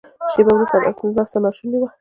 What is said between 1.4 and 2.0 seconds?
ناشونې شوه.